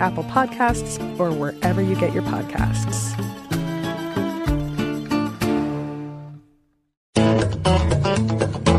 [0.00, 3.18] Apple Podcasts, or wherever you get your podcasts.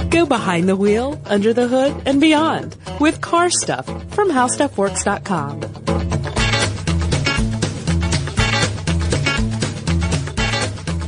[0.09, 6.14] Go behind the wheel, under the hood, and beyond with car stuff from howstuffworks.com.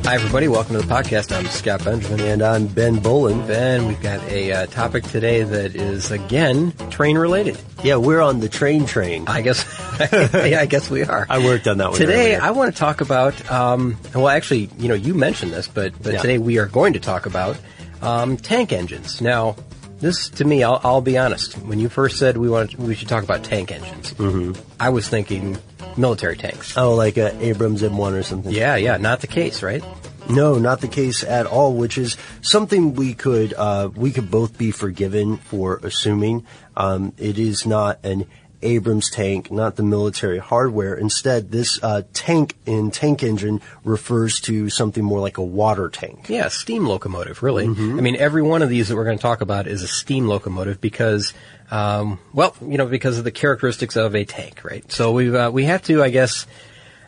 [0.07, 0.47] Hi, everybody.
[0.47, 1.35] Welcome to the podcast.
[1.35, 2.21] I'm Scott Benjamin.
[2.21, 3.45] And I'm Ben Bowlin.
[3.45, 7.59] Ben, we've got a uh, topic today that is, again, train related.
[7.83, 9.27] Yeah, we're on the train train.
[9.27, 9.65] I guess,
[10.33, 11.27] yeah, I guess we are.
[11.29, 11.97] I worked on that one.
[11.99, 12.41] Today, earlier.
[12.41, 16.13] I want to talk about, um, well, actually, you know, you mentioned this, but, but
[16.13, 16.21] Yeah.
[16.21, 17.57] today we are going to talk about
[18.01, 19.19] um, tank engines.
[19.19, 19.57] Now,
[19.99, 21.55] this, to me, I'll, I'll be honest.
[21.55, 24.53] When you first said we wanted, we should talk about tank engines, mm-hmm.
[24.79, 25.57] I was thinking
[25.97, 26.77] military tanks.
[26.77, 28.51] Oh, like a Abrams M1 or something.
[28.51, 29.83] Yeah, yeah, not the case, right?
[30.29, 31.73] No, not the case at all.
[31.73, 36.45] Which is something we could uh, we could both be forgiven for assuming.
[36.75, 38.27] Um, it is not an
[38.61, 40.95] Abrams tank, not the military hardware.
[40.95, 46.29] Instead, this uh, tank in tank engine refers to something more like a water tank.
[46.29, 47.65] Yeah, steam locomotive, really.
[47.97, 50.27] I mean, every one of these that we're going to talk about is a steam
[50.27, 51.33] locomotive because,
[51.71, 54.89] um, well, you know, because of the characteristics of a tank, right?
[54.91, 56.47] So we uh, we have to, I guess,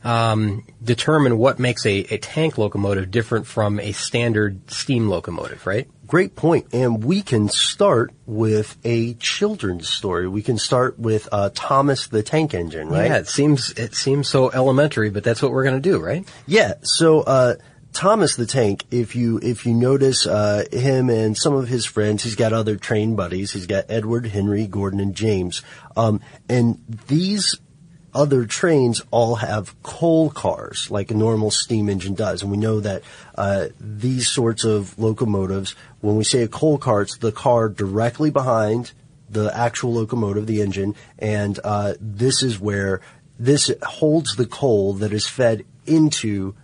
[0.04, 5.88] um, determine what makes a, a tank locomotive different from a standard steam locomotive, right?
[6.09, 6.74] Great point.
[6.74, 10.28] And we can start with a children's story.
[10.28, 13.12] We can start with uh, Thomas the Tank Engine, right?
[13.12, 16.28] Yeah, it seems it seems so elementary, but that's what we're going to do, right?
[16.48, 16.74] Yeah.
[16.81, 17.56] So, uh,
[17.94, 22.24] Thomas the Tank, if you, if you notice, uh, him and some of his friends,
[22.24, 23.52] he's got other train buddies.
[23.52, 25.62] He's got Edward, Henry, Gordon, and James.
[25.96, 27.56] Um, and these
[28.14, 32.42] other trains all have coal cars like a normal steam engine does.
[32.42, 33.03] And we know that,
[33.36, 38.30] uh, these sorts of locomotives, when we say a coal car, it's the car directly
[38.30, 38.92] behind
[39.30, 43.02] the actual locomotive, the engine, and uh, this is where
[43.38, 46.56] this holds the coal that is fed into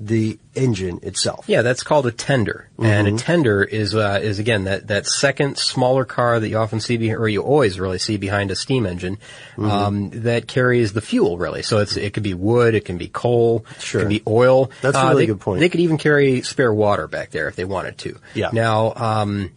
[0.00, 1.44] the engine itself.
[1.48, 5.58] Yeah, that's called a tender, and a tender is uh, is again that, that second
[5.58, 8.84] smaller car that you often see, be- or you always really see behind a steam
[8.84, 9.18] engine,
[9.58, 11.62] um, that carries the fuel really.
[11.62, 14.00] So it's it could be wood, it can be coal, Sure.
[14.00, 14.70] it can be oil.
[14.80, 15.60] That's a Uh, really they- good point.
[15.60, 18.18] They could even carry spare water back there if they wanted to.
[18.34, 18.50] Yeah.
[18.52, 19.50] Now, um,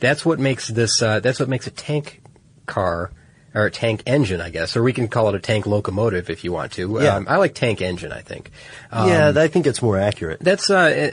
[0.00, 1.00] that's what makes this.
[1.02, 2.20] Uh, that's what makes a tank
[2.66, 3.12] car.
[3.58, 6.44] Or a tank engine, I guess, or we can call it a tank locomotive if
[6.44, 7.00] you want to.
[7.02, 7.16] Yeah.
[7.16, 8.12] Um, I like tank engine.
[8.12, 8.52] I think.
[8.92, 10.38] Um, yeah, I think it's more accurate.
[10.40, 11.10] that's uh,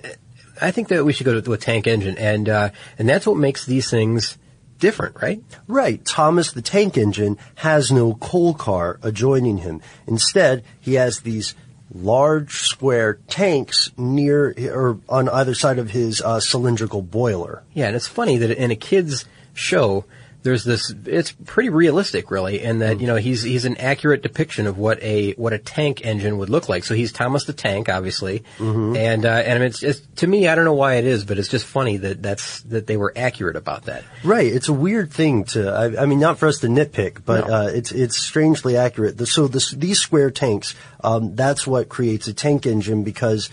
[0.62, 2.70] I think that we should go to a tank engine, and uh,
[3.00, 4.38] and that's what makes these things
[4.78, 5.42] different, right?
[5.68, 6.06] Right.
[6.06, 9.82] Thomas the tank engine has no coal car adjoining him.
[10.06, 11.56] Instead, he has these
[11.94, 17.64] large square tanks near or on either side of his uh, cylindrical boiler.
[17.74, 20.06] Yeah, and it's funny that in a kids show.
[20.46, 20.94] There's this.
[21.06, 25.02] It's pretty realistic, really, in that you know he's he's an accurate depiction of what
[25.02, 26.84] a what a tank engine would look like.
[26.86, 30.66] So he's Thomas the Tank, obviously, and uh, and it's, it's to me, I don't
[30.66, 33.86] know why it is, but it's just funny that that's that they were accurate about
[33.86, 34.04] that.
[34.24, 34.46] Right.
[34.46, 37.54] It's a weird thing to, I, I mean, not for us to nitpick, but, No.
[37.54, 39.18] uh, it's, it's strangely accurate.
[39.18, 43.50] The, so this, these square tanks, um, that's what creates a tank engine because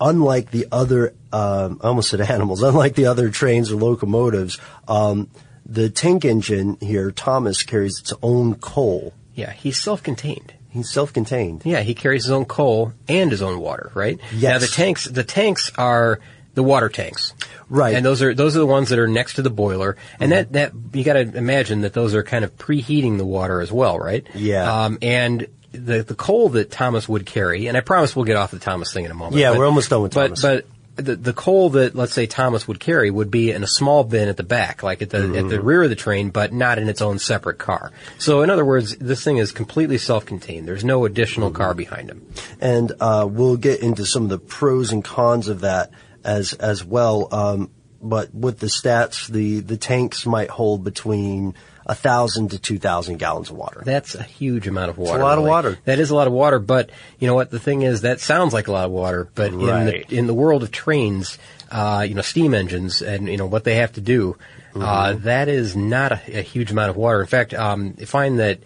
[0.00, 5.28] unlike the other, um, I almost said animals, unlike the other trains or locomotives, um,
[5.70, 9.14] the tank engine here, Thomas, carries its own coal.
[9.34, 10.52] Yeah, he's self-contained.
[10.70, 11.62] He's self-contained.
[11.64, 14.18] Yeah, he carries his own coal and his own water, right?
[14.32, 14.42] Yes.
[14.52, 16.20] Now the tanks, the tanks are
[16.54, 17.32] the water tanks.
[17.68, 17.94] Right.
[17.94, 20.52] And those are those are the ones that are next to the boiler, and that
[20.52, 23.98] that you got to imagine that those are kind of preheating the water as well,
[23.98, 24.26] right?
[24.34, 24.84] Yeah.
[24.84, 28.50] Um, and the the coal that Thomas would carry, and I promise we'll get off
[28.50, 29.36] the Thomas thing in a moment.
[29.36, 30.42] Yeah, but- we're almost done with but, Thomas.
[30.42, 30.66] But
[31.00, 34.28] the the coal that let's say Thomas would carry would be in a small bin
[34.28, 36.88] at the back, like at the at the rear of the train, but not in
[36.88, 37.92] its own separate car.
[38.18, 40.66] So in other words, this thing is completely self-contained.
[40.68, 42.26] There's no additional car behind him.
[42.60, 45.90] and uh, we'll get into some of the pros and cons of that
[46.24, 47.28] as as well.
[47.32, 47.70] Um,
[48.02, 51.54] but with the stats, the the tanks might hold between
[51.90, 53.82] a thousand to two thousand gallons of water.
[53.84, 55.20] That's a huge amount of water.
[55.20, 55.78] a lot of water.
[55.84, 57.50] That is a lot of water, but you know what?
[57.50, 59.80] The thing is, that sounds like a lot of water, but Right.
[59.80, 61.36] in the in the world of trains,
[61.70, 64.36] uh, you know, steam engines and you know what they have to do,
[64.74, 65.24] uh, Mm-hmm.
[65.24, 67.20] that is not a, a huge amount of water.
[67.20, 68.60] In fact, um, I find that.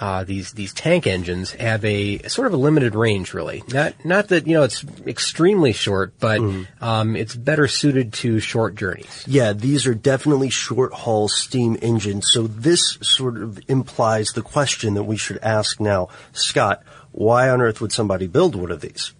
[0.00, 3.62] Uh, these these tank engines have a sort of a limited range, really.
[3.68, 6.82] Not not that you know it's extremely short, but Mm-hmm.
[6.82, 9.24] um, it's better suited to short journeys.
[9.26, 12.30] Yeah, these are definitely short haul steam engines.
[12.32, 16.82] So this sort of implies the question that we should ask now, Scott.
[17.12, 19.12] Why on earth would somebody build one of these?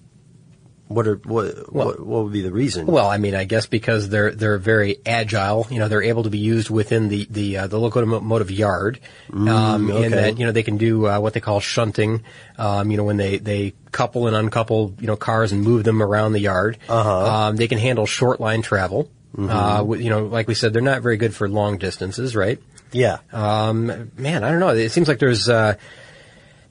[0.90, 2.86] What are what what, what would be the reason?
[2.86, 5.68] Well, I mean, I guess because they're they're very agile.
[5.70, 8.98] You know, they're able to be used within the the uh, the locomotive yard,
[9.32, 10.04] um, okay.
[10.06, 12.24] in that you know they can do uh, what they call shunting.
[12.58, 16.02] Um, you know, when they they couple and uncouple you know cars and move them
[16.02, 16.76] around the yard.
[16.88, 17.24] Uh-huh.
[17.24, 19.08] Um, they can handle short line travel.
[19.38, 22.60] Uh, you know, like we said, they're not very good for long distances, right?
[22.92, 23.18] yeah.
[23.32, 24.70] Um, man, I don't know.
[24.70, 25.76] It seems like there's uh,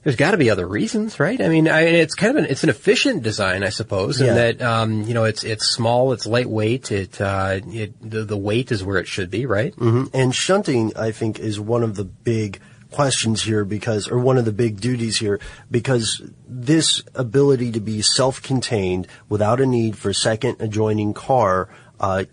[0.02, 1.40] there's got to be other reasons, right?
[1.40, 4.28] I mean, I, it's kind of an it's an efficient design, I suppose, Yeah.
[4.28, 8.36] in that um, you know it's it's small, it's lightweight, it uh, it the, the
[8.36, 9.74] weight is where it should be, right?
[9.76, 10.10] Mhm.
[10.14, 12.60] And shunting, I think, is one of the big
[12.90, 15.38] questions here because, or one of the big duties here,
[15.70, 21.68] because this ability to be self-contained without a need for a second adjoining car,
[22.00, 22.24] uh,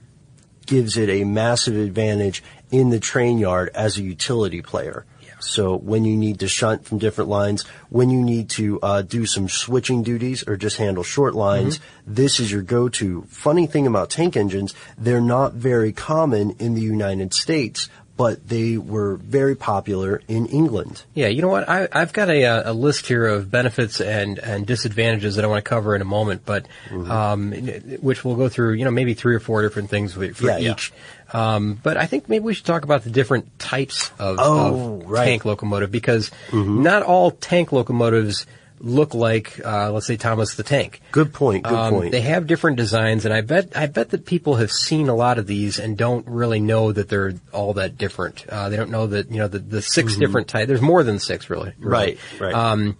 [0.65, 5.05] gives it a massive advantage in the train yard as a utility player.
[5.39, 9.25] So when you need to shunt from different lines, when you need to uh, do
[9.25, 13.23] some switching duties or just handle short lines, this is your go-to.
[13.29, 17.87] Funny thing about tank engines, they're not very common in the United States,
[18.17, 21.03] but they were very popular in England.
[21.13, 21.69] Yeah, you know what?
[21.69, 25.63] I, I've got a, a list here of benefits and, and disadvantages that I want
[25.63, 27.11] to cover in a moment, but Mm-hmm.
[27.11, 27.51] um,
[28.01, 28.73] which we'll go through.
[28.73, 30.71] You know, maybe three or four different things for for Yeah, yeah.
[30.71, 30.91] each.
[31.31, 35.09] Um, but I think maybe we should talk about the different types of, Oh, of
[35.09, 35.25] right.
[35.25, 38.45] tank locomotive because not all tank locomotives
[38.79, 41.01] look like, uh, let's say, Thomas the Tank.
[41.11, 41.63] Good point.
[41.63, 42.11] Good Um, point.
[42.11, 45.37] They have different designs, and I bet I bet that people have seen a lot
[45.37, 48.45] of these and don't really know that they're all that different.
[48.47, 50.67] Uh, they don't know that you know the, the 6 different types.
[50.67, 51.73] There's more than six, really.
[51.79, 52.13] really.
[52.17, 52.43] Mm-hmm.
[52.43, 52.53] Right, right.
[52.53, 52.97] Um,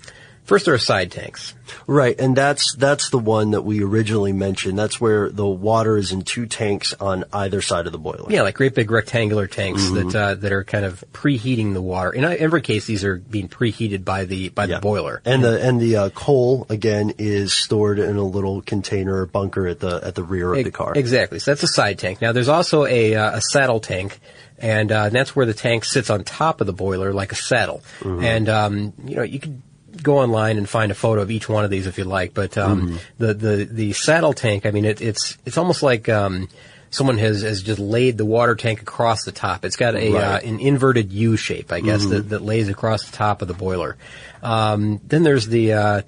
[0.47, 1.53] first, there are side tanks.
[1.85, 4.79] Right, and that's that's the one that we originally mentioned.
[4.79, 8.31] That's where the water is in two tanks on either side of the boiler.
[8.31, 10.09] Yeah, like great big rectangular tanks Mm-hmm.
[10.09, 12.11] that uh, that are kind of preheating the water.
[12.11, 14.75] In every case, these are being preheated by the by Yeah.
[14.75, 15.21] the boiler.
[15.25, 19.67] And the and the uh, coal again is stored in a little container or bunker
[19.67, 20.93] at the at the rear of the car.
[20.95, 21.39] Exactly.
[21.39, 22.21] So that's a side tank.
[22.21, 24.19] Now there's also a, uh, a saddle tank,
[24.57, 27.83] and uh, that's where the tank sits on top of the boiler like a saddle.
[27.99, 28.23] Mm-hmm.
[28.23, 29.61] And um, you know you could
[30.03, 32.33] go online and find a photo of each one of these if you like.
[32.33, 32.97] But um, Mm-hmm.
[33.17, 36.07] the, the the saddle tank, I mean, it, it's it's almost like.
[36.09, 36.47] Um,
[36.89, 39.65] Someone has, has just laid the water tank across the top.
[39.65, 40.23] It's got a Right.
[40.23, 43.53] uh, an inverted U shape, I guess, that, that lays across the top of the
[43.53, 43.97] boiler.
[44.41, 46.01] Um, then there's the uh,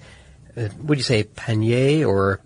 [0.56, 2.40] uh, would you say panier or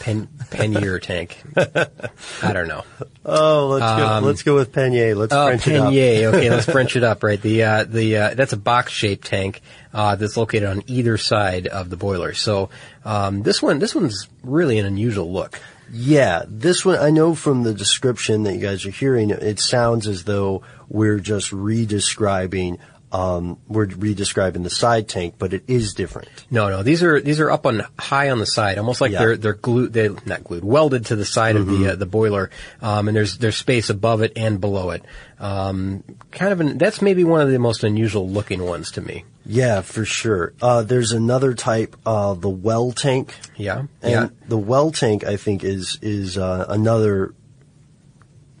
[0.00, 1.40] pen, pannier tank?
[1.56, 2.84] I don't know.
[3.24, 4.26] Oh, let's go.
[4.26, 5.14] Let's go with Penier.
[5.14, 5.88] Let's Oh, French it up.
[5.88, 7.22] Okay, let's French it up.
[7.22, 7.40] Right.
[7.40, 9.60] The uh, the uh, that's a box shaped tank
[9.92, 12.34] uh, that's located on either side of the boiler.
[12.34, 12.70] So
[13.04, 15.60] um, this one this one's really an unusual look.
[15.90, 19.30] Yeah, this one I know from the description that you guys are hearing.
[19.30, 22.78] It sounds as though we're just re-describing.
[23.10, 26.28] Um, we're re-describing the side tank, but it is different.
[26.50, 29.18] No, no, these are these are up on high on the side, almost like Yeah.
[29.20, 32.50] they're they're glued, they not glued, welded to the side of the uh, the boiler,
[32.82, 35.02] um, and there's there's space above it and below it.
[35.38, 39.24] Um, kind of an that's maybe one of the most unusual looking ones to me.
[39.46, 40.52] Yeah, for sure.
[40.60, 43.34] Uh, there's another type, uh, the well tank.
[43.56, 44.28] Yeah, And yeah.
[44.48, 47.32] the well tank, I think, is is uh, another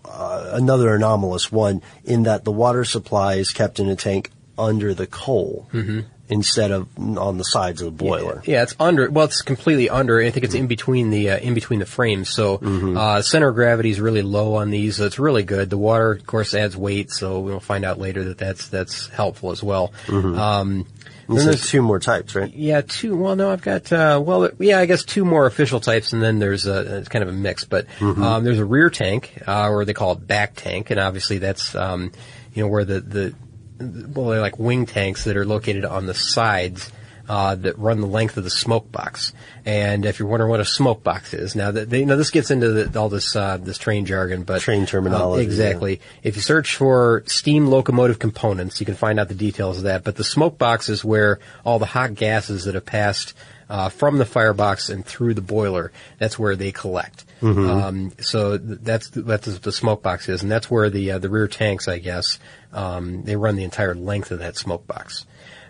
[0.04, 4.92] uh, another anomalous one in that the water supply is kept in a tank under
[4.94, 6.00] the coal, mm-hmm.
[6.28, 8.42] instead of on the sides of the boiler.
[8.44, 9.10] Yeah, it's under.
[9.10, 10.20] Well, it's completely under.
[10.20, 12.28] I think it's in between the uh, in between the frames.
[12.30, 14.96] So uh, center of gravity is really low on these.
[14.96, 15.70] So it's really good.
[15.70, 17.10] The water, of course, adds weight.
[17.10, 19.92] So we'll find out later that that's that's helpful as well.
[20.08, 20.86] Um,
[21.28, 22.50] And then there's two more types, right?
[22.54, 23.14] yeah, two.
[23.14, 23.92] Well, no, I've got.
[23.92, 27.22] Uh, well, yeah, I guess two more official types, and then there's a it's kind
[27.22, 27.66] of a mix.
[27.66, 31.36] But um, there's a rear tank, uh, or they call it back tank, and obviously
[31.36, 32.12] that's um,
[32.54, 33.34] you know where the the
[33.80, 36.90] well, they're like wing tanks that are located on the sides.
[37.28, 39.34] Uh, that run the length of the smoke box,
[39.66, 42.30] and if you're wondering what a smoke box is, now that they, you know this
[42.30, 46.00] gets into the, all this uh, this train jargon, but Train terminology, uh, exactly.
[46.22, 50.04] If you search for steam locomotive components, you can find out the details of that.
[50.04, 53.34] But the smoke box is where all the hot gases that have passed
[53.68, 57.26] uh, from the firebox and through the boiler, that's where they collect.
[57.68, 61.18] Um, so th- that's that's what the smoke box is, and that's where the uh,
[61.18, 62.38] the rear tanks, I guess,
[62.72, 65.26] um, they run the entire length of that smoke box.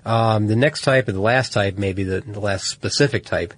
[0.09, 3.53] Um, the next type, and the last type, maybe the, the last specific type,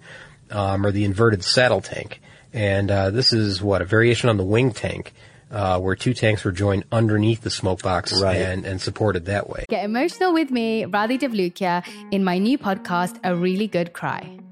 [0.51, 2.21] um, are the inverted saddle tank.
[2.53, 5.13] And uh, this is what a variation on the wing tank,
[5.53, 8.37] uh, where two tanks were joined underneath the smoke box Right.
[8.39, 9.65] and, and supported that way.
[9.69, 14.39] Get emotional with me, Radhi Devlukia, in my new podcast, A Really Good Cry.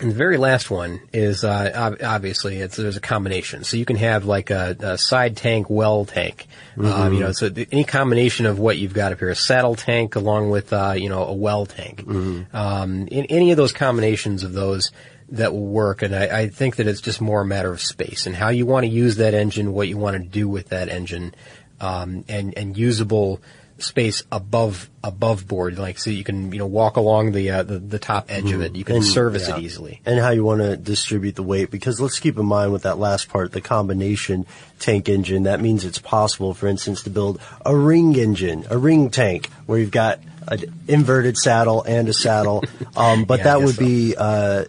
[0.00, 3.64] and the very last one is uh, ob- obviously it's there's a combination.
[3.64, 6.46] So you can have like a, a side tank, well tank.
[6.78, 7.14] Um, Mhm.
[7.14, 10.50] you know, so any combination of what you've got up here, a saddle tank along
[10.50, 12.04] with uh, you know a well tank.
[12.06, 14.90] Um, in any of those combinations of those
[15.30, 18.26] that will work, and I, I think that it's just more a matter of space
[18.26, 20.88] and how you want to use that engine, what you want to do with that
[20.88, 21.34] engine,
[21.80, 23.40] um, and and usable
[23.78, 27.78] space above above board, like so you can you know walk along the uh, the,
[27.78, 28.74] the top edge of it.
[28.74, 29.56] You can And- service yeah.
[29.56, 30.00] it easily.
[30.06, 32.98] And how you want to distribute the weight, because let's keep in mind with that
[32.98, 34.46] last part, the combination
[34.78, 39.10] tank engine, that means it's possible, for instance, to build a ring engine, a ring
[39.10, 42.62] tank, where you've got an inverted saddle and a saddle.
[42.96, 43.84] Um, but Yeah, that would so.
[43.84, 44.64] be, uh,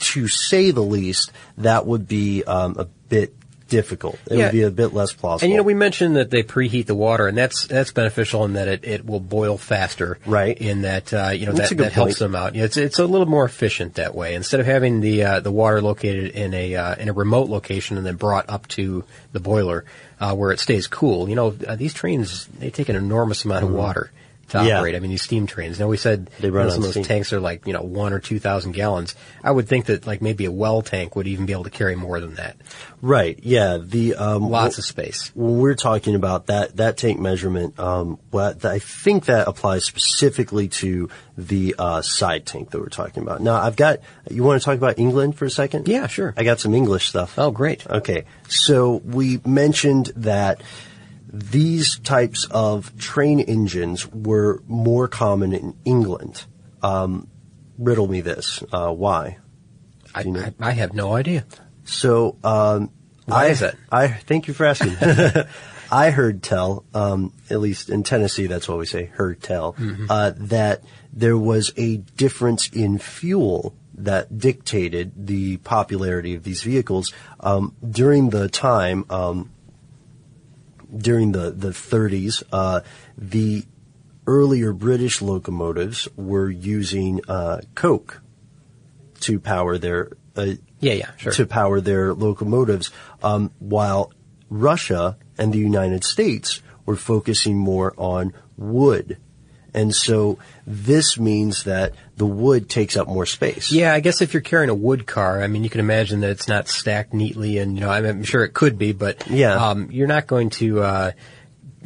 [0.00, 3.32] to say the least, that would be um, a bit
[3.68, 4.18] difficult.
[4.30, 4.44] It Yeah.
[4.46, 5.44] would be a bit less plausible.
[5.46, 8.52] And you know, we mentioned that they preheat the water, and that's that's beneficial in
[8.54, 10.18] that it, it will boil faster.
[10.26, 10.56] Right.
[10.56, 12.54] In that uh, you know That's that, a good that helps them out.
[12.56, 14.34] It's it's a little more efficient that way.
[14.34, 17.96] Instead of having the uh, the water located in a uh, in a remote location
[17.96, 19.84] and then brought up to the boiler
[20.20, 21.28] uh, where it stays cool.
[21.28, 23.68] You know, uh, these trains they take an enormous amount Mhm.
[23.68, 24.10] of water.
[24.50, 24.78] To Yeah.
[24.78, 24.94] operate.
[24.94, 25.78] I mean, these steam trains.
[25.80, 28.18] Now we said They run some of those tanks are like you know one or
[28.18, 29.14] two thousand gallons.
[29.42, 31.96] I would think that like maybe a well tank would even be able to carry
[31.96, 32.56] more than that.
[33.02, 33.38] Right.
[33.42, 33.78] Yeah.
[33.80, 35.30] The um, Lots wh- of space.
[35.34, 40.68] When we're talking about that that tank measurement, um, what I think that applies specifically
[40.68, 43.40] to the uh, side tank that we're talking about.
[43.40, 43.98] Now, I've got.
[44.30, 45.88] You want to talk about England for a second?
[45.88, 46.32] Yeah, sure.
[46.36, 47.38] I got some English stuff.
[47.38, 47.86] Oh, great.
[47.86, 48.24] Okay.
[48.48, 50.62] So we mentioned that
[51.34, 56.44] these types of train engines were more common in England.
[56.82, 57.28] Um,
[57.76, 58.62] riddle me this.
[58.72, 59.38] Uh, why?
[60.14, 61.44] I, I, I have no idea.
[61.84, 62.90] So, um,
[63.26, 63.74] Why I, is that?
[63.90, 64.96] I thank you for asking.
[65.90, 70.06] I heard tell, um, at least in Tennessee, that's what we say, heard tell, Mhm.
[70.08, 77.12] uh, that there was a difference in fuel that dictated the popularity of these vehicles
[77.40, 79.50] um, during the time um,
[80.96, 82.42] during the the 30s.
[82.52, 82.80] Uh,
[83.16, 83.64] the
[84.26, 88.22] earlier British locomotives were using uh, coke
[89.20, 91.32] to power their uh, Yeah, yeah, sure.
[91.32, 92.90] to power their locomotives,
[93.22, 94.12] um, while
[94.50, 99.18] Russia and the United States were focusing more on wood.
[99.72, 103.72] And so this means that the wood takes up more space.
[103.72, 106.30] Yeah, I guess if you're carrying a wood car, I mean, you can imagine that
[106.30, 109.54] it's not stacked neatly, and you know, I'm, I'm sure it could be, but Yeah.
[109.70, 110.82] um, you're not going to.
[110.82, 111.12] Uh,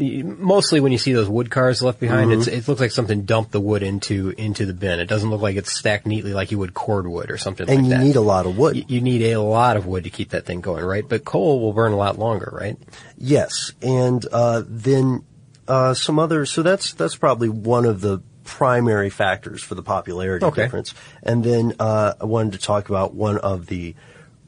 [0.00, 2.38] mostly when you see those wood cars left behind, Mhm.
[2.38, 5.00] it's, it looks like something dumped the wood into into the bin.
[5.00, 7.88] It doesn't look like it's stacked neatly like you would cordwood or something And like
[7.88, 7.94] that.
[7.96, 8.76] And you need a lot of wood.
[8.76, 11.08] You, you need a lot of wood to keep that thing going, right?
[11.08, 12.76] But coal will burn a lot longer, right?
[13.16, 15.24] Yes, and uh, then
[15.66, 16.46] uh, some other.
[16.46, 20.62] So that's that's probably one of the primary factors for the popularity Okay.
[20.62, 20.94] difference.
[21.22, 23.94] And then uh, I wanted to talk about one of the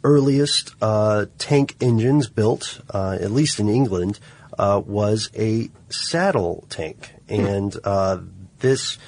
[0.03, 4.19] earliest uh, tank engines built, uh, at least in England,
[4.59, 8.19] uh, was a saddle tank, and uh,
[8.59, 8.99] this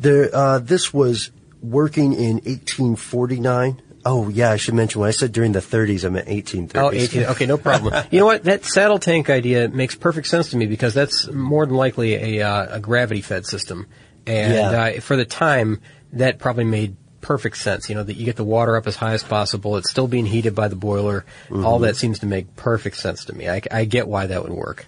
[0.00, 1.30] there uh, this was
[1.62, 3.82] working in 1849.
[4.04, 6.70] Oh yeah, I should mention when I said during the 30s, I meant 1830s.
[6.76, 7.24] Oh, 18.
[7.24, 7.92] Okay, no problem.
[8.10, 8.44] you know what?
[8.44, 12.46] That saddle tank idea makes perfect sense to me because that's more than likely a,
[12.46, 13.86] uh, a gravity fed system.
[14.26, 14.70] And Yeah.
[14.96, 15.80] uh, for the time,
[16.14, 17.88] that probably made perfect sense.
[17.88, 19.76] You know, that you get the water up as high as possible.
[19.76, 21.24] It's still being heated by the boiler.
[21.52, 21.82] All Mhm.
[21.82, 23.48] that seems to make perfect sense to me.
[23.48, 24.86] I, I get why that would work.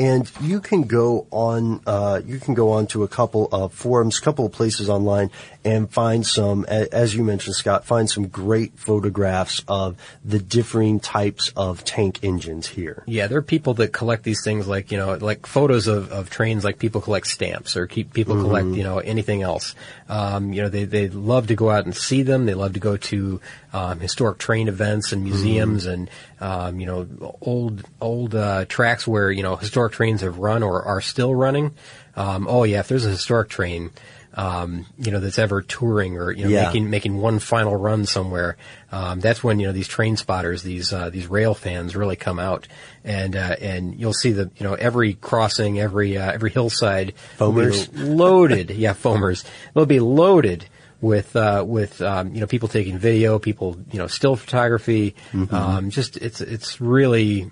[0.00, 4.20] and you can go on uh, you can go on to a couple of forums,
[4.20, 5.28] couple of places online,
[5.68, 11.52] and find some, as you mentioned, Scott, find some great photographs of the differing types
[11.56, 13.02] of tank engines here.
[13.06, 16.30] Yeah, there are people that collect these things like, you know, like photos of, of
[16.30, 18.42] trains like people collect stamps or keep, people Mhm.
[18.42, 19.74] collect, you know, anything else.
[20.08, 22.46] Um, you know, they, they love to go out and see them.
[22.46, 23.40] They love to go to,
[23.72, 26.08] um, historic train events and museums and,
[26.40, 30.82] um, you know, old, old, uh, tracks where, you know, historic trains have run or
[30.82, 31.74] are still running.
[32.16, 33.90] Um, oh yeah, if there's a historic train,
[34.38, 36.66] um, you know, that's ever touring or, you know, Yeah.
[36.66, 38.56] making, making one final run somewhere,
[38.92, 42.38] um, that's when, you know, these train spotters, these, uh, these rail fans really come
[42.38, 42.68] out
[43.02, 47.14] and, uh, and you'll see the, you know, every crossing, every, uh, every hillside.
[47.36, 47.88] Foamers?
[47.92, 48.70] Loaded.
[48.76, 49.44] yeah, foamers.
[49.74, 50.66] They'll be loaded
[51.00, 55.16] with, uh, with, um, you know, people taking video, people, you know, still photography.
[55.32, 55.52] Mhm.
[55.52, 57.50] Um, just, it's, it's really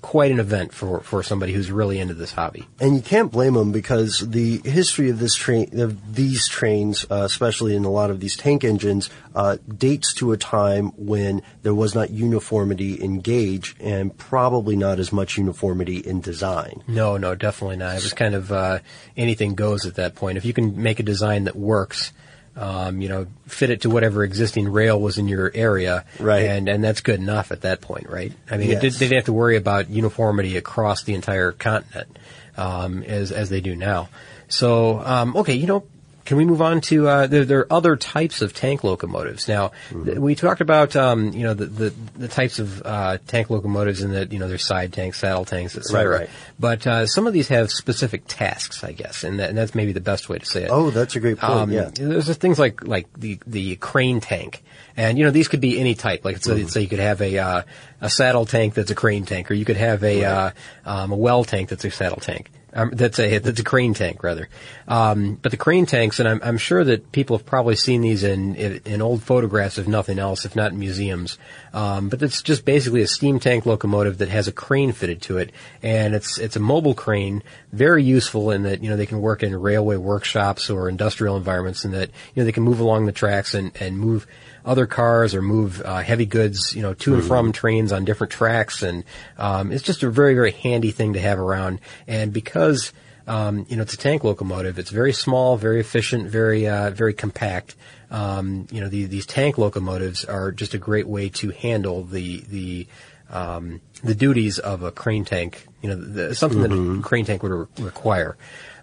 [0.00, 2.66] quite an event for, for somebody who's really into this hobby.
[2.80, 7.22] And you can't blame them because the history of this train, of these trains, uh,
[7.24, 11.74] especially in a lot of these tank engines, uh, dates to a time when there
[11.74, 16.82] was not uniformity in gauge and probably not as much uniformity in design.
[16.88, 17.96] No, no, definitely not.
[17.96, 18.80] It was kind of uh,
[19.16, 20.38] anything goes at that point.
[20.38, 22.12] If you can make a design that works,
[22.56, 26.46] um, you know, fit it to whatever existing rail was in your area, Right.
[26.46, 28.32] And and that's good enough at that point, right?
[28.50, 32.18] I mean, it did, they didn't have to worry about uniformity across the entire continent
[32.56, 34.08] um, as as they do now.
[34.48, 35.86] So, um, okay, you know.
[36.26, 39.48] Can we move on to uh, there, there are other types of tank locomotives?
[39.48, 39.70] Now,
[40.04, 44.02] th- we talked about um, you know the, the, the types of uh, tank locomotives
[44.02, 46.08] and that you know there's side tanks, saddle tanks, etc.
[46.10, 46.30] Right, right.
[46.58, 49.92] But uh, some of these have specific tasks, I guess, and, that, and that's maybe
[49.92, 50.70] the best way to say it.
[50.70, 51.90] Oh, that's a great point, Um, yeah.
[51.94, 54.62] There's things like like the the crane tank,
[54.96, 56.24] and you know these could be any type.
[56.24, 56.66] Like so, Mm-hmm.
[56.68, 57.62] so you could have a uh,
[58.00, 60.50] a saddle tank that's a crane tank, or you could have a uh,
[60.84, 62.50] um, a well tank that's a saddle tank.
[62.76, 64.50] Um, that's a that's a crane tank rather.
[64.86, 68.22] Um, but the crane tanks, and I'm, I'm sure that people have probably seen these
[68.22, 71.38] in, in old photographs, if nothing else, if not in museums.
[71.72, 75.38] Um, but it's just basically a steam tank locomotive that has a crane fitted to
[75.38, 79.22] it, and it's it's a mobile crane, very useful in that you know they can
[79.22, 83.06] work in railway workshops or industrial environments, and that you know they can move along
[83.06, 84.26] the tracks and and move
[84.66, 87.28] other cars or move uh, heavy goods, you know, to and Mhm.
[87.28, 89.04] from trains on different tracks, and
[89.38, 91.80] um, it's just a very very handy thing to have around.
[92.06, 92.92] And because
[93.28, 94.78] Um, you know, it's a tank locomotive.
[94.78, 97.74] It's very small, very efficient, very uh, very compact.
[98.08, 102.44] Um, you know, the, these tank locomotives are just a great way to handle the
[102.48, 102.86] the
[103.28, 105.66] um, the duties of a crane tank.
[105.82, 108.36] You know, the, something that a crane tank would re- require.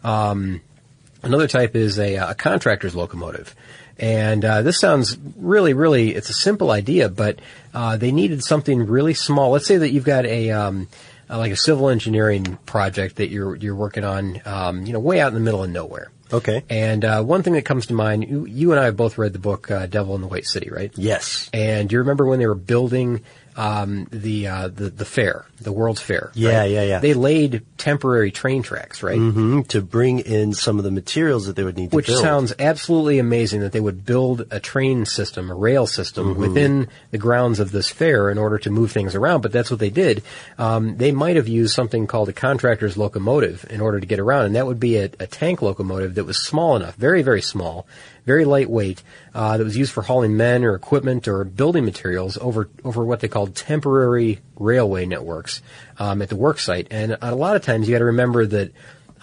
[0.04, 0.60] Um,
[1.24, 3.56] another type is a, a contractor's locomotive.
[3.98, 7.40] And uh, this sounds really, really, it's a simple idea, but
[7.74, 9.52] uh, they needed something really small.
[9.52, 10.88] Let's say that you've got a, um,
[11.30, 15.20] uh, like a civil engineering project that you're, you're working on, um, you know, way
[15.20, 16.12] out in the middle of nowhere.
[16.32, 16.64] Okay.
[16.70, 19.34] And uh, one thing that comes to mind, you, you and I have both read
[19.34, 20.92] the book uh, Devil in the White City, right?
[20.96, 21.50] Yes.
[21.54, 23.22] And do you remember when they were building
[23.56, 26.32] um, the, uh, the the fair, the World's Fair?
[26.34, 26.72] Yeah, right?
[26.72, 27.00] yeah, yeah.
[27.00, 29.18] They laid temporary train tracks, right?
[29.18, 32.22] hmm to bring in some of the materials that they would need to Which build.
[32.22, 36.38] sounds absolutely amazing that they would build a train system, a rail system Mhm.
[36.38, 39.42] within the grounds of this fair in order to move things around.
[39.42, 40.24] But that's what they did.
[40.58, 44.46] Um, they might have used something called a contractor's locomotive in order to get around,
[44.46, 47.86] and that would be a, a tank locomotive that was small enough, very very small,
[48.26, 52.70] very lightweight, uh, that was used for hauling men or equipment or building materials over
[52.84, 55.62] over what they called temporary railway networks
[56.00, 56.88] um, at the work site.
[56.92, 58.72] And a lot of times you got to remember that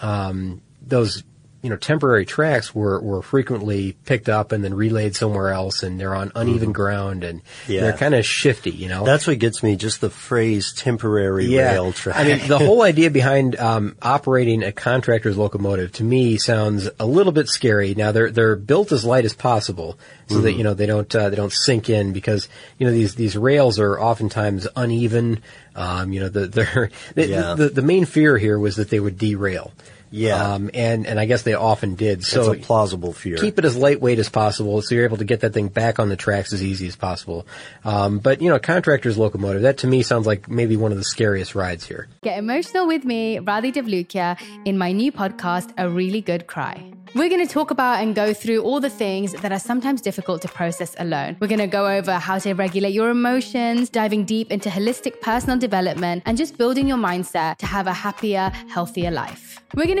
[0.01, 1.23] um, those
[1.61, 5.99] you know temporary tracks were were frequently picked up and then relayed somewhere else, and
[5.99, 7.81] they're on uneven ground and Yeah.
[7.81, 8.71] they're kind of shifty.
[8.71, 12.17] You know, That's what gets me, just the phrase temporary rail track.
[12.17, 17.05] I mean, the whole idea behind um, operating a contractor's locomotive to me sounds a
[17.05, 17.93] little bit scary.
[17.95, 20.57] Now they're they're built as light as possible so that Mhm.
[20.57, 22.47] you know they don't uh, they don't sink in because
[22.79, 25.41] you know these these rails are oftentimes uneven.
[25.75, 27.53] Um, you know, the they're, the, Yeah.
[27.53, 29.71] the the main fear here was that they would derail.
[30.11, 30.53] Yeah.
[30.53, 32.23] um, and and I guess they often did.
[32.23, 33.37] So It's a plausible fear.
[33.37, 36.09] Keep it as lightweight as possible, so you're able to get that thing back on
[36.09, 37.47] the tracks as easy as possible.
[37.83, 41.03] Um, but you know, contractor's locomotive that to me sounds like maybe one of the
[41.03, 42.07] scariest rides here.
[42.21, 46.91] Get emotional with me, Radhi Devlukia, in my new podcast, A Really Good Cry.
[47.13, 50.41] We're going to talk about and go through all the things that are sometimes difficult
[50.43, 51.35] to process alone.
[51.41, 55.57] We're going to go over how to regulate your emotions, diving deep into holistic personal
[55.59, 59.59] development, and just building your mindset to have a happier, healthier life.
[59.75, 60.00] We're going to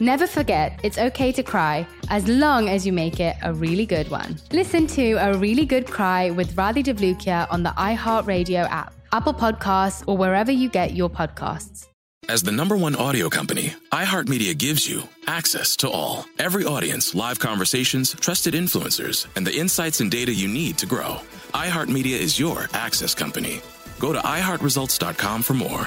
[0.00, 4.10] Never forget, it's okay to cry as long as you make it a really good
[4.10, 4.36] one.
[4.52, 10.04] Listen to A Really Good Cry with Radhi Devlukia on the iHeartRadio app, Apple Podcasts,
[10.06, 11.88] or wherever you get your podcasts.
[12.28, 16.24] As the number one audio company, iHeartMedia gives you access to all.
[16.38, 21.20] Every audience, live conversations, trusted influencers, and the insights and data you need to grow.
[21.52, 23.60] iHeartMedia is your access company.
[23.98, 25.86] Go to iHeartResults.com for more.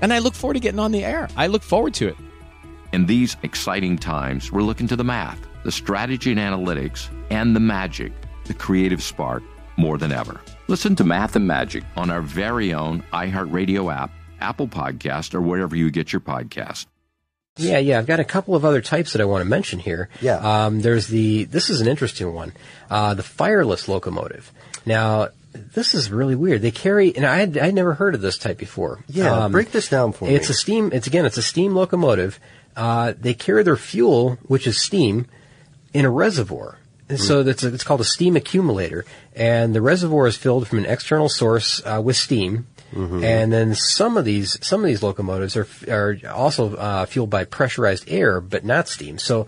[0.00, 1.28] and I look forward to getting on the air.
[1.36, 2.16] I look forward to it.
[2.92, 7.60] In these exciting times, we're looking to the math, the strategy and analytics, and the
[7.60, 8.12] magic,
[8.44, 9.42] the creative spark,
[9.76, 10.40] more than ever.
[10.68, 15.76] Listen to Math and Magic on our very own iHeartRadio app, Apple Podcast, or wherever
[15.76, 16.86] you get your podcast.
[17.56, 17.98] Yeah, yeah.
[17.98, 20.08] I've got a couple of other types that I want to mention here.
[20.20, 20.36] Yeah.
[20.36, 21.44] Um, there's the.
[21.44, 22.52] This is an interesting one.
[22.88, 24.52] Uh, the fireless locomotive.
[24.86, 26.62] Now, this is really weird.
[26.62, 29.02] They carry, and I had I'd never heard of this type before.
[29.08, 30.34] Yeah, break this down for me.
[30.34, 30.90] It's a steam.
[30.92, 32.38] It's again, it's a steam locomotive.
[32.76, 35.26] Uh, they carry their fuel, which is steam,
[35.92, 36.78] in a reservoir.
[37.08, 40.78] And So that's a, it's called a steam accumulator, and the reservoir is filled from
[40.78, 42.66] an external source uh, with steam.
[42.90, 47.44] And then some of these some of these locomotives are are also uh, fueled by
[47.44, 49.18] pressurized air, but not steam.
[49.18, 49.46] So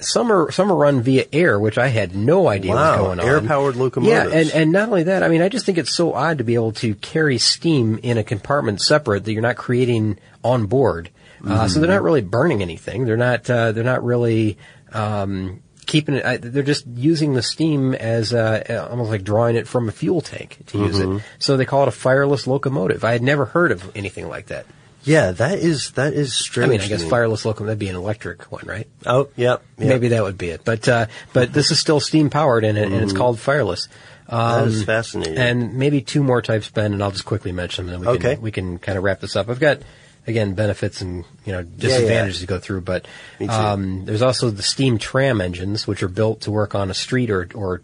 [0.00, 3.20] some are some are run via air, which I had no idea Wow, was going
[3.20, 3.26] on.
[3.26, 4.32] air-powered locomotives.
[4.32, 6.44] Yeah, and and not only that, I mean, I just think it's so odd to
[6.44, 11.10] be able to carry steam in a compartment separate that you're not creating on board.
[11.46, 13.04] Uh, so they're not really burning anything.
[13.04, 13.48] They're not.
[13.50, 14.56] Uh, they're not really.
[14.92, 19.68] Um, Keeping it, I- they're just using the steam as uh, almost like drawing it
[19.68, 21.18] from a fuel tank to use Mhm.
[21.18, 21.22] it.
[21.38, 23.04] So they call it a fireless locomotive.
[23.04, 24.64] I had never heard of anything like that.
[25.04, 26.68] Yeah, that is that is strange.
[26.68, 28.88] I mean, I guess fireless locomotive that'd be an electric one, right?
[29.06, 29.62] Oh, yep.
[29.78, 29.88] yep.
[29.88, 30.64] Maybe that would be it.
[30.64, 33.16] But uh, but this is still steam powered and, it, and it's Mhm.
[33.18, 33.88] called fireless.
[34.28, 35.36] That is Um, fascinating.
[35.36, 37.96] And maybe two more types, Ben, and I'll just quickly mention them.
[37.96, 38.34] And then we Okay.
[38.36, 39.48] can we can kind of wrap this up.
[39.50, 39.80] I've got
[40.26, 42.46] again benefits and you know Yeah, disadvantages yeah.
[42.46, 43.06] to go through, but
[43.48, 47.30] um, there's also the steam tram engines, which are built to work on a street
[47.30, 47.82] or or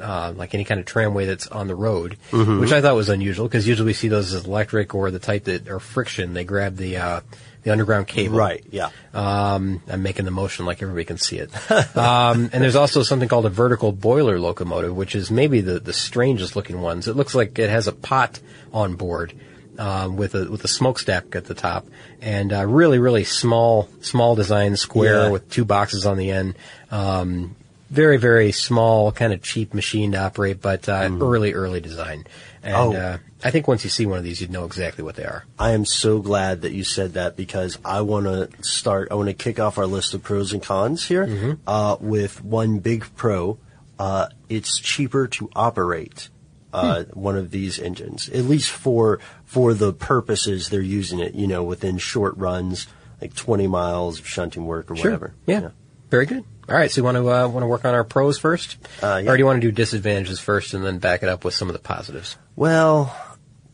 [0.00, 2.60] uh, like any kind of tramway that's on the road, Mhm.
[2.60, 5.44] which I thought was unusual because usually we see those as electric or the type
[5.44, 6.34] that are friction.
[6.34, 7.20] They grab the uh,
[7.62, 8.38] the underground cable.
[8.38, 8.88] Right, yeah.
[9.12, 11.50] Um, I'm making the motion like everybody can see it.
[11.96, 15.92] um, and there's also something called a vertical boiler locomotive, which is maybe the, the
[15.92, 17.06] strangest looking ones.
[17.06, 18.40] It looks like it has a pot
[18.72, 19.34] on board.
[19.78, 21.86] Um, with a with a smokestack at the top,
[22.20, 25.30] and uh, really really small small design square Yeah.
[25.30, 26.54] with two boxes on the end.
[26.90, 27.56] Um,
[27.90, 32.24] very very small, kind of cheap machine to operate, but uh, early early design.
[32.62, 32.92] And Oh.
[32.92, 35.44] uh, I think once you see one of these, you'd know exactly what they are.
[35.58, 39.08] I am so glad that you said that because I want to start.
[39.10, 41.52] I want to kick off our list of pros and cons here Mm-hmm.
[41.66, 43.58] uh, with one big pro.
[43.98, 46.28] Uh, it's cheaper to operate
[46.72, 47.18] uh, Hmm.
[47.20, 51.34] one of these engines, at least for for the purposes they're using it.
[51.34, 52.86] You know, within short runs,
[53.22, 55.10] like twenty miles of shunting work or Sure.
[55.12, 55.34] whatever.
[55.46, 55.70] Yeah.
[56.10, 56.44] Very good.
[56.68, 56.90] All right.
[56.90, 59.30] So you want to uh, want to work on our pros first, Uh, yeah.
[59.30, 61.68] or do you want to do disadvantages first and then back it up with some
[61.68, 62.36] of the positives?
[62.56, 63.16] Well,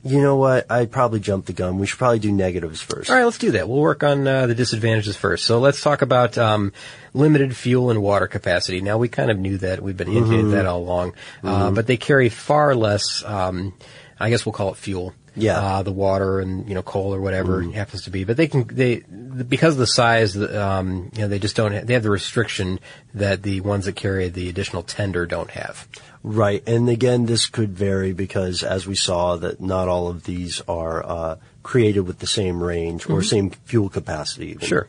[0.04, 0.70] you know what?
[0.70, 1.78] I'd probably jump the gun.
[1.78, 3.10] We should probably do negatives first.
[3.10, 3.24] All right.
[3.24, 3.68] Let's do that.
[3.68, 5.44] We'll work on uh, the disadvantages first.
[5.44, 6.72] So let's talk about um,
[7.12, 8.80] limited fuel and water capacity.
[8.80, 9.82] Now we kind of knew that.
[9.82, 10.48] We've been hinting Mhm.
[10.52, 11.74] at that all along, uh, Mhm.
[11.74, 13.24] but they carry far less.
[13.26, 13.74] Um,
[14.20, 15.12] I guess we'll call it fuel.
[15.36, 15.58] Yeah.
[15.60, 18.48] Uh, the water and you know coal or whatever it happens to be, but they
[18.48, 21.72] can they because of the size, um, you know, they just don't.
[21.72, 22.80] Have, they have the restriction
[23.14, 25.86] that the ones that carry the additional tender don't have.
[26.22, 30.60] Right, and again, this could vary because, as we saw, that not all of these
[30.66, 33.24] are uh, created with the same range or Mhm.
[33.28, 34.48] same fuel capacity.
[34.50, 34.66] even.
[34.66, 34.88] Sure.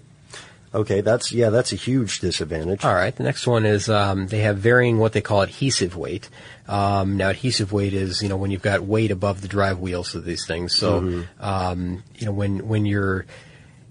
[0.77, 2.85] Okay, that's yeah, that's a huge disadvantage.
[2.85, 3.15] All right.
[3.15, 6.29] The next one is um, they have varying what they call adhesive weight.
[6.67, 10.13] Um, now, adhesive weight is you know when you've got weight above the drive wheels
[10.13, 10.75] of these things.
[10.75, 11.27] So Mhm.
[11.39, 13.25] um, you know when when you're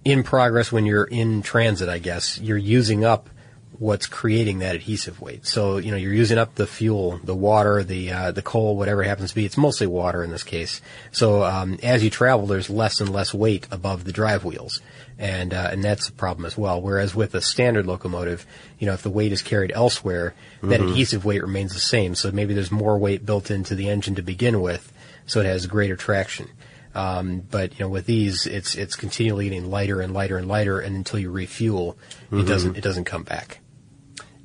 [0.04, 3.28] in progress, when you're in transit, I guess you're using up
[3.78, 5.46] what's creating that adhesive weight.
[5.46, 9.02] So you know you're using up the fuel, the water, the uh, the coal, whatever
[9.02, 9.44] it happens to be.
[9.44, 10.80] It's mostly water in this case.
[11.12, 14.80] So um, as you travel, there's less and less weight above the drive wheels,
[15.18, 16.80] and uh, and that's a problem as well.
[16.80, 18.46] Whereas with a standard locomotive,
[18.78, 20.90] you know if the weight is carried elsewhere, that Mhm.
[20.90, 22.14] adhesive weight remains the same.
[22.14, 24.92] So maybe there's more weight built into the engine to begin with,
[25.26, 26.48] so it has greater traction.
[26.94, 30.80] Um, but you know, with these, it's it's continually getting lighter and lighter and lighter,
[30.80, 31.98] and until you refuel,
[32.32, 32.40] Mhm.
[32.40, 33.58] it doesn't it doesn't come back.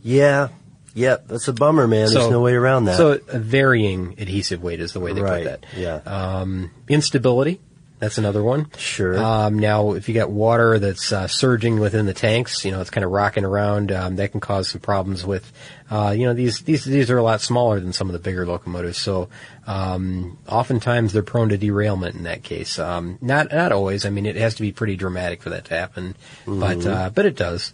[0.03, 0.49] Yeah,
[0.93, 2.11] yeah, that's a bummer, man.
[2.11, 2.97] There's no way around that.
[2.97, 5.65] So a varying adhesive weight is the way they Right, put that.
[5.77, 5.95] yeah.
[6.05, 7.59] Um, instability.
[7.99, 8.65] That's another one.
[8.79, 9.15] Sure.
[9.23, 12.89] Um, now, if you got water that's uh, surging within the tanks, you know, it's
[12.89, 13.91] kind of rocking around.
[13.91, 15.53] Um, that can cause some problems with,
[15.91, 18.43] uh, you know, these these these are a lot smaller than some of the bigger
[18.43, 18.97] locomotives.
[18.97, 19.29] So,
[19.67, 22.79] um, oftentimes they're prone to derailment in that case.
[22.79, 24.03] Um, not not always.
[24.03, 26.15] I mean, it has to be pretty dramatic for that to happen,
[26.47, 26.87] but Mhm.
[26.91, 27.71] uh, but it does.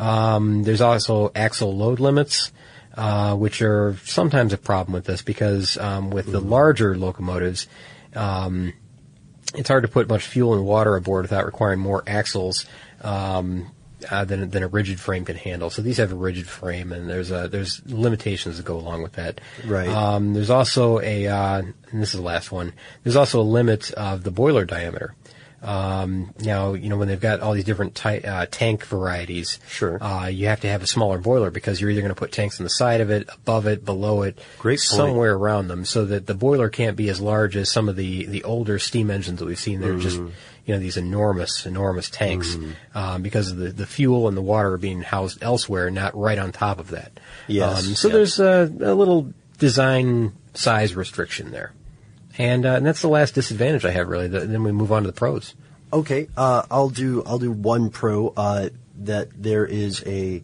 [0.00, 2.52] Um, there's also axle load limits.
[2.92, 7.68] Uh, which are sometimes a problem with this because um, with the larger locomotives,
[8.16, 8.72] um,
[9.54, 12.66] it's hard to put much fuel and water aboard without requiring more axles
[13.02, 13.70] um,
[14.10, 15.70] uh, than than a rigid frame can handle.
[15.70, 19.12] So these have a rigid frame, and there's a, there's limitations that go along with
[19.12, 19.40] that.
[19.64, 19.88] Right.
[19.88, 22.72] Um, there's also a uh, and this is the last one.
[23.04, 25.14] There's also a limit of the boiler diameter.
[25.62, 30.02] Um, now, you know, when they've got all these different ty- uh, tank varieties, sure,
[30.02, 32.58] uh, you have to have a smaller boiler because you're either going to put tanks
[32.60, 34.80] on the side of it, above it, below it, Great point.
[34.80, 38.24] somewhere around them, so that the boiler can't be as large as some of the
[38.26, 39.80] the older steam engines that we've seen.
[39.80, 40.30] They're just Mhm.
[40.64, 42.98] you know these enormous, enormous tanks Mm-hmm.
[42.98, 46.38] um, because of the the fuel and the water are being housed elsewhere, not right
[46.38, 47.12] on top of that.
[47.48, 48.14] Yes, Um, so yes.
[48.14, 51.72] there's a, a little design size restriction there,
[52.40, 54.28] and, uh, and that's the last disadvantage I have really.
[54.28, 55.54] The, then we move on to the pros.
[55.92, 58.68] Okay, uh, I'll do I'll do one pro uh,
[59.00, 60.42] that there is a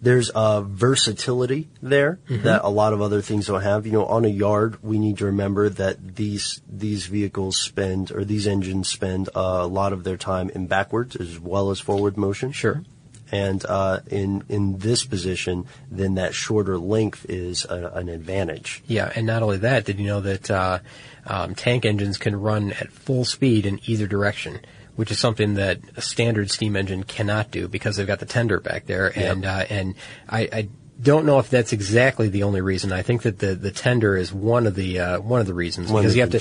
[0.00, 2.42] there's a versatility there Mhm.
[2.44, 3.84] that a lot of other things don't have.
[3.86, 8.24] You know, on a yard, we need to remember that these these vehicles spend or
[8.24, 12.52] these engines spend a lot of their time in backwards as well as forward motion.
[12.52, 12.82] Sure.
[13.30, 18.82] And uh, in in this position, then that shorter length is a, an advantage.
[18.86, 20.78] Yeah, and not only that, did you know that uh,
[21.26, 24.60] um, tank engines can run at full speed in either direction,
[24.96, 28.60] which is something that a standard steam engine cannot do because they've got the tender
[28.60, 29.12] back there.
[29.14, 29.16] Yep.
[29.16, 29.94] And uh, and
[30.28, 30.68] I, I
[31.00, 32.92] don't know if that's exactly the only reason.
[32.92, 35.92] I think that the, the tender is one of the uh, one of the reasons
[35.92, 36.38] One because you have to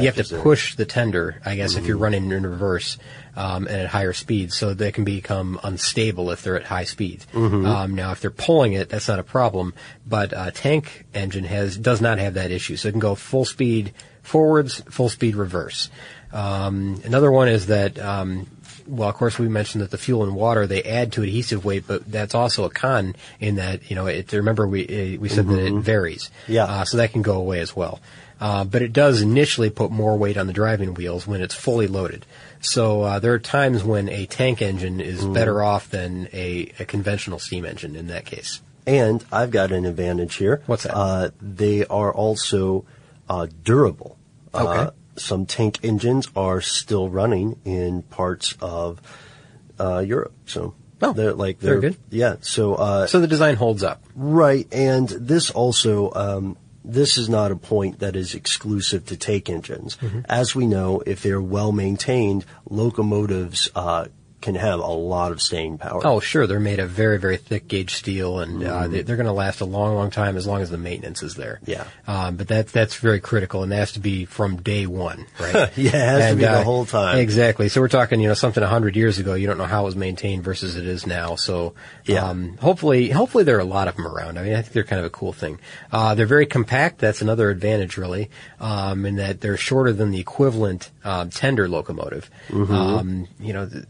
[0.00, 0.40] you have to there.
[0.42, 1.40] push the tender.
[1.44, 2.02] I guess if you're Mhm.
[2.02, 2.98] running in reverse
[3.34, 7.26] um, and at higher speeds, so they can become unstable if they're at high speeds.
[7.32, 7.66] Mhm.
[7.66, 9.74] Um, now, if they're pulling it, that's not a problem.
[10.06, 13.44] But a tank engine has does not have that issue, so it can go full
[13.44, 13.92] speed
[14.22, 15.90] forwards, full speed reverse.
[16.32, 18.46] Um, another one is that um,
[18.86, 21.84] well, of course, we mentioned that the fuel and water they add to adhesive weight,
[21.86, 24.06] but that's also a con in that you know.
[24.06, 25.82] It, remember, we uh, we said that it Mhm.
[25.82, 26.64] varies, Yeah.
[26.64, 28.00] uh, so that can go away as well.
[28.40, 31.86] Uh, but it does initially put more weight on the driving wheels when it's fully
[31.86, 32.26] loaded.
[32.60, 35.32] So uh, there are times when a tank engine is Mm.
[35.32, 38.60] better off than a, a conventional steam engine in that case.
[38.86, 40.60] And I've got an advantage here.
[40.66, 40.94] What's that?
[40.94, 42.84] Uh, they are also
[43.28, 44.18] uh, durable.
[44.54, 44.90] Okay.
[45.16, 49.00] Some tank engines are still running in parts of
[49.78, 50.34] uh, Europe.
[50.46, 51.96] So Oh, they're like they're good.
[52.10, 52.36] Yeah.
[52.40, 54.02] So uh, So the design holds up.
[54.14, 59.50] Right, and this also, um, this is not a point that is exclusive to tank
[59.50, 59.98] engines.
[60.00, 60.24] Mhm.
[60.28, 64.06] As we know, if they're well maintained, locomotives uh,
[64.46, 66.00] can have a lot of staying power.
[66.06, 66.46] Oh, sure.
[66.46, 68.90] They're made of very, very thick gauge steel, and uh, Mhm.
[68.92, 71.34] they, they're going to last a long, long time as long as the maintenance is
[71.34, 71.58] there.
[71.66, 71.84] Yeah.
[72.06, 75.70] Um, but that that's very critical, and that has to be from day one, right?
[75.76, 77.18] Yeah, it has to And, be the uh, whole time.
[77.18, 77.68] Exactly.
[77.68, 79.34] So we're talking, you know, something a hundred years ago.
[79.34, 81.34] You don't know how it was maintained versus it is now.
[81.36, 82.24] So, Yeah.
[82.28, 84.38] um, hopefully, hopefully there are a lot of them around.
[84.38, 85.58] I mean, I think they're kind of a cool thing.
[85.92, 86.98] Uh, they're very compact.
[87.00, 88.30] That's another advantage, really,
[88.60, 92.30] um, in that they're shorter than the equivalent um, tender locomotive.
[92.50, 92.70] Mhm.
[92.70, 93.66] Um, you know.
[93.66, 93.84] th-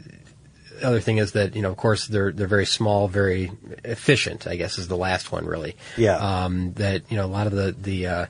[0.82, 3.52] other thing is that you know, of course, they're they're very small, very
[3.84, 4.46] efficient.
[4.46, 5.76] I guess is the last one really.
[5.96, 6.16] Yeah.
[6.16, 8.26] Um, that you know, a lot of the the uh,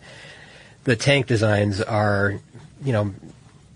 [0.84, 2.40] the tank designs are,
[2.84, 3.14] you know,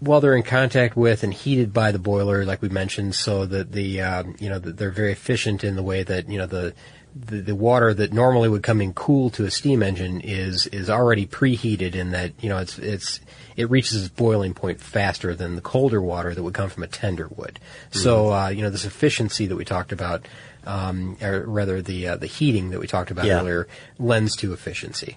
[0.00, 3.72] well, they're in contact with and heated by the boiler, like we mentioned, so that
[3.72, 6.74] the um, you know that they're very efficient in the way that you know the,
[7.14, 10.88] the the water that normally would come in cool to a steam engine is is
[10.88, 13.20] already preheated in that you know it's it's
[13.56, 16.86] it reaches its boiling point faster than the colder water that would come from a
[16.86, 17.58] tender would.
[17.90, 20.26] So uh, you know this efficiency that we talked about,
[20.64, 23.40] um, or rather the uh, the heating that we talked about Yeah.
[23.40, 23.68] earlier,
[23.98, 25.16] lends to efficiency.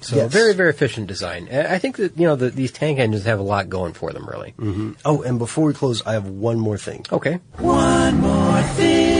[0.00, 0.32] So Yes.
[0.32, 1.48] very very efficient design.
[1.50, 4.12] I I think that you know the, these tank engines have a lot going for
[4.12, 4.50] them, really.
[4.58, 7.04] hmm Oh, and before we close, I have one more thing.
[7.10, 7.40] Okay.
[7.58, 9.11] One more thing.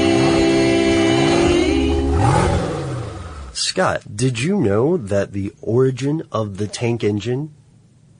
[3.73, 7.55] Scott, did you know that the origin of the tank engine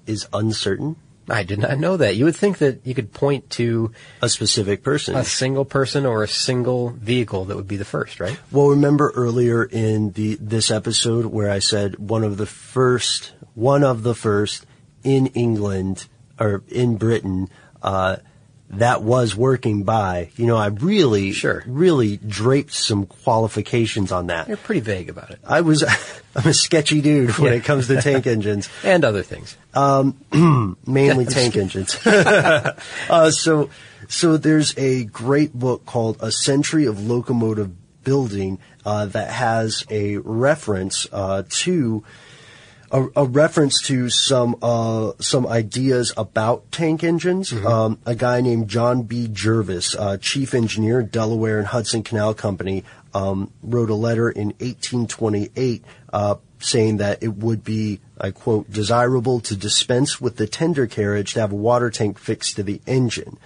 [0.07, 0.97] is uncertain?
[1.29, 2.17] I did not know that.
[2.17, 6.23] You would think that you could point to a specific person, a single person or
[6.23, 8.39] a single vehicle that would be the first, right?
[8.51, 13.85] Well, remember earlier in the this episode where I said one of the first, one
[13.85, 14.65] of the first
[15.05, 16.09] in England
[16.41, 17.51] or in Britain
[17.83, 18.17] uh,
[18.73, 20.31] that was working by.
[20.37, 21.63] You know, I really, sure.
[21.67, 24.49] really draped some qualifications on that.
[24.49, 25.41] You're pretty vague about it.
[25.45, 25.83] I was,
[26.37, 27.59] I'm a sketchy dude when Yeah.
[27.59, 29.57] it comes to tank engines and other things.
[29.75, 30.17] um,
[30.87, 31.97] mainly tank engines.
[32.07, 33.69] uh, so,
[34.09, 37.71] so there's a great book called A Century of Locomotive
[38.05, 42.03] Building uh, that has a reference uh, to
[42.93, 47.53] a, a reference to some uh, some ideas about tank engines.
[47.53, 49.29] Um, a guy named John B.
[49.29, 55.85] Jervis, uh, chief engineer, Delaware and Hudson Canal Company, um, wrote a letter in 1828
[56.13, 61.33] uh, saying that it would be, I quote, desirable to dispense with the tender carriage
[61.35, 63.39] to have a water tank fixed to the engine,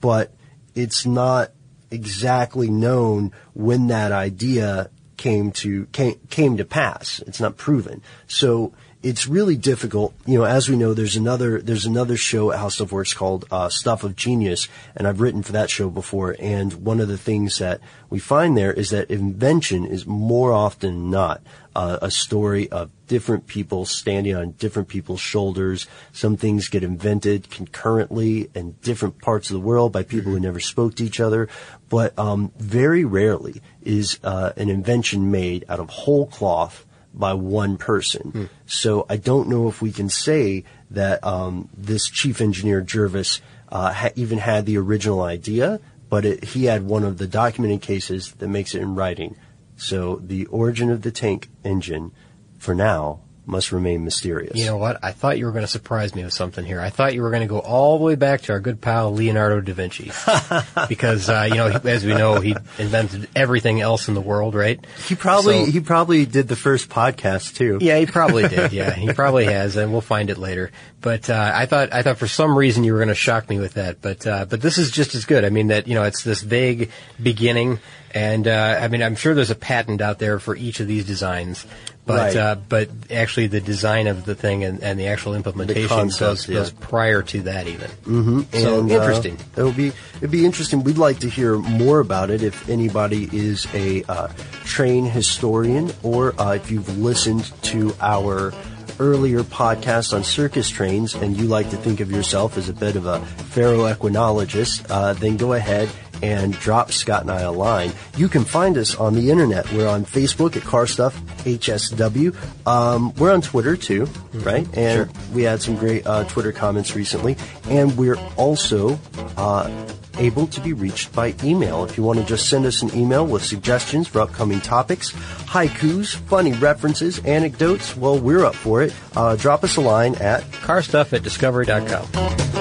[0.00, 0.32] but
[0.74, 1.50] it's not
[1.90, 7.20] exactly known when that idea came to came, came to pass.
[7.26, 8.02] It's not proven.
[8.26, 10.14] So it's really difficult.
[10.26, 13.44] You know, as we know, there's another there's another show at How Stuff Works called
[13.50, 16.36] uh, Stuff of Genius, and I've written for that show before.
[16.38, 20.82] And one of the things that we find there is that invention is more often
[20.82, 21.42] than not
[21.74, 25.86] uh, a story of different people standing on different people's shoulders.
[26.12, 30.60] Some things get invented concurrently in different parts of the world by people who never
[30.60, 31.48] spoke to each other,
[31.88, 37.76] but um, very rarely is uh, an invention made out of whole cloth by one
[37.76, 38.48] person.
[38.66, 43.92] So I don't know if we can say that um, this chief engineer Jervis uh,
[43.92, 48.32] ha- even had the original idea, but it, he had one of the documented cases
[48.32, 49.36] that makes it in writing.
[49.76, 52.12] So the origin of the tank engine,
[52.58, 54.56] for now, must remain mysterious.
[54.56, 54.98] You know what?
[55.02, 56.80] I thought you were going to surprise me with something here.
[56.80, 59.12] I thought you were going to go all the way back to our good pal
[59.14, 60.12] Leonardo da Vinci,
[60.88, 64.54] because uh, you know, he- as we know, he invented everything else in the world,
[64.54, 64.84] right?
[65.06, 67.78] He probably So- he probably did the first podcast too.
[67.80, 68.72] Yeah, he probably did.
[68.72, 70.70] Yeah, he probably has, and we'll find it later.
[71.00, 73.58] But uh, I thought I thought for some reason you were going to shock me
[73.58, 74.00] with that.
[74.00, 75.44] But uh, but this is just as good.
[75.44, 77.80] I mean that you know it's this vague beginning,
[78.14, 81.04] And uh, I mean, I'm sure there's a patent out there for each of these
[81.06, 81.66] designs,
[82.04, 82.36] but Right.
[82.36, 86.48] uh, but actually the design of the thing and, and the actual implementation concept, goes,
[86.48, 86.54] yeah.
[86.56, 87.90] goes prior to that even.
[87.90, 88.40] Mm-hmm.
[88.58, 89.38] So And, uh, interesting.
[89.56, 90.82] it'll be it'd be interesting.
[90.82, 92.42] We'd like to hear more about it.
[92.42, 94.28] If anybody is a uh,
[94.64, 98.52] train historian, or uh, if you've listened to our
[98.98, 102.94] earlier podcast on circus trains, and you like to think of yourself as a bit
[102.96, 103.20] of a
[103.54, 105.88] ferroequinologist, uh, then go ahead
[106.22, 107.92] and drop Scott and I a line.
[108.16, 109.70] You can find us on the internet.
[109.72, 112.66] We're on Facebook at Car Stuff HSW.
[112.66, 114.66] Um, we're on Twitter too, right?
[114.76, 117.36] And we had some great uh, Twitter comments recently.
[117.68, 118.98] And we're also
[119.36, 119.86] uh,
[120.18, 121.84] able to be reached by email.
[121.84, 126.14] If you want to just send us an email with suggestions for upcoming topics, haikus,
[126.14, 128.94] funny references, anecdotes, well, we're up for it.
[129.16, 132.51] Uh, drop us a line at carstuff at discovery.com.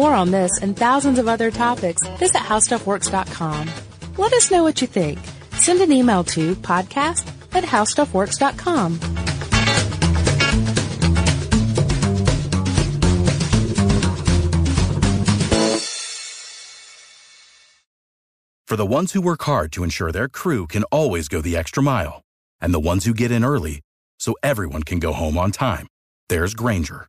[0.00, 3.68] more on this and thousands of other topics, visit howstuffworks.com.
[4.16, 5.18] Let us know what you think.
[5.52, 8.98] Send an email to podcast at howstuffworks.com.
[18.66, 21.82] For the ones who work hard to ensure their crew can always go the extra
[21.82, 22.22] mile,
[22.60, 23.80] and the ones who get in early
[24.20, 25.88] so everyone can go home on time,
[26.28, 27.08] there's Grainger,